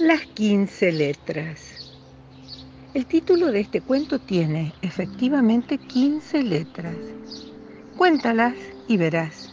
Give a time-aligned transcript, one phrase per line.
[0.00, 1.92] Las 15 letras.
[2.94, 6.96] El título de este cuento tiene efectivamente 15 letras.
[7.98, 8.54] Cuéntalas
[8.88, 9.52] y verás.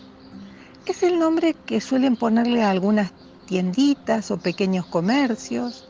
[0.86, 3.11] Es el nombre que suelen ponerle a algunas
[3.45, 5.89] tienditas o pequeños comercios.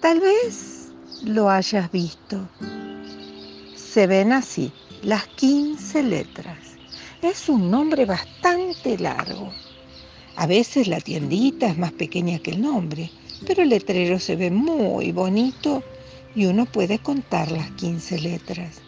[0.00, 0.88] Tal vez
[1.22, 2.40] lo hayas visto.
[3.76, 6.56] Se ven así, las 15 letras.
[7.20, 9.52] Es un nombre bastante largo.
[10.36, 13.10] A veces la tiendita es más pequeña que el nombre
[13.46, 15.82] pero el letrero se ve muy bonito
[16.34, 18.80] y uno puede contar las 15 letras.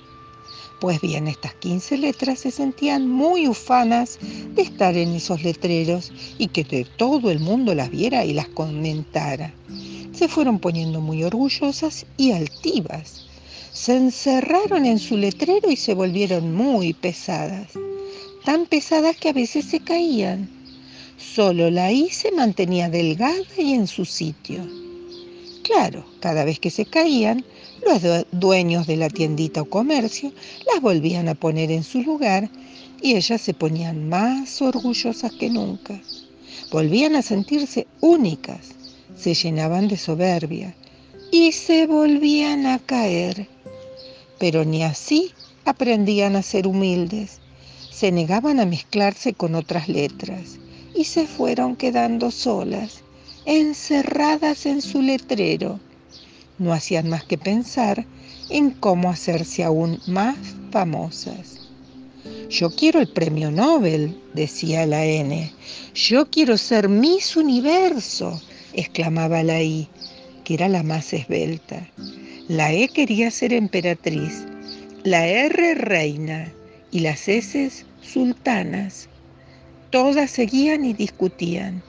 [0.81, 4.19] Pues bien, estas 15 letras se sentían muy ufanas
[4.55, 9.55] de estar en esos letreros y que todo el mundo las viera y las comentara.
[10.13, 13.27] Se fueron poniendo muy orgullosas y altivas.
[13.73, 17.69] Se encerraron en su letrero y se volvieron muy pesadas.
[18.45, 20.56] Tan pesadas que a veces se caían
[21.19, 24.67] Solo la I se mantenía delgada y en su sitio.
[25.63, 27.43] Claro, cada vez que se caían,
[27.87, 30.31] los dueños de la tiendita o comercio
[30.71, 32.51] las volvían a poner en su lugar
[33.01, 35.99] y ellas se ponían más orgullosas que nunca.
[36.71, 38.75] Volvían a sentirse únicas,
[39.17, 40.75] se llenaban de soberbia
[41.33, 43.49] y se volvían a caer.
[44.39, 45.33] Pero ni así
[45.65, 47.41] aprendían a ser humildes.
[47.91, 50.59] Se negaban a mezclarse con otras letras
[50.97, 53.03] y se fueron quedando solas,
[53.45, 55.79] encerradas en su letrero.
[56.59, 58.07] No hacían más que pensar
[58.49, 60.37] en cómo hacerse aún más
[60.71, 61.61] famosas.
[62.49, 65.53] Yo quiero el premio Nobel, decía la N.
[65.95, 68.41] Yo quiero ser Miss Universo,
[68.73, 69.89] exclamaba la I,
[70.45, 71.87] que era la más esbelta.
[72.49, 74.45] La E quería ser emperatriz,
[75.03, 76.53] la R reina
[76.93, 79.09] y las S sultanas.
[79.91, 81.83] Todas seguían y discutían.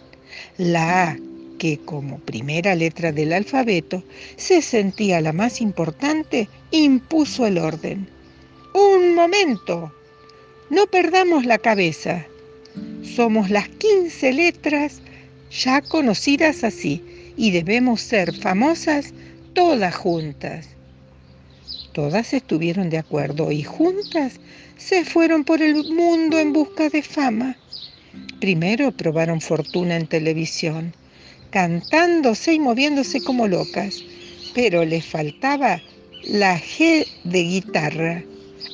[0.57, 1.17] La A,
[1.57, 4.03] que como primera letra del alfabeto
[4.35, 8.07] se sentía la más importante, impuso el orden.
[8.73, 9.91] Un momento,
[10.69, 12.25] no perdamos la cabeza.
[13.03, 15.01] Somos las 15 letras
[15.49, 17.01] ya conocidas así
[17.35, 19.13] y debemos ser famosas
[19.53, 20.67] todas juntas.
[21.93, 24.39] Todas estuvieron de acuerdo y juntas
[24.77, 27.57] se fueron por el mundo en busca de fama.
[28.39, 30.93] Primero probaron fortuna en televisión,
[31.49, 34.03] cantándose y moviéndose como locas,
[34.53, 35.81] pero les faltaba
[36.23, 38.23] la G de guitarra.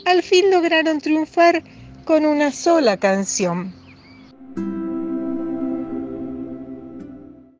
[0.05, 1.63] Al fin lograron triunfar
[2.03, 3.82] con una sola canción.